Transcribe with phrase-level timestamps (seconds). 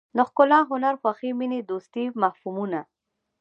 [0.17, 2.81] د ښکلا هنر خوښۍ مینې دوستۍ مفهومونه.